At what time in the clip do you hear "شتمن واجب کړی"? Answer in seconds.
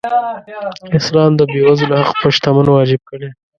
2.35-3.29